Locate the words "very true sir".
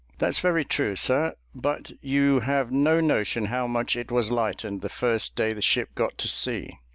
0.39-1.35